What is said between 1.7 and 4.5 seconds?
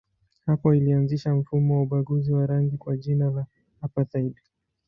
wa ubaguzi wa rangi kwa jina la apartheid.